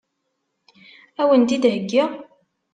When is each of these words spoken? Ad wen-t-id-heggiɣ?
Ad 1.21 1.25
wen-t-id-heggiɣ? 1.29 2.09